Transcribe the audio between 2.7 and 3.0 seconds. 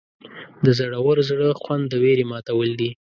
دي.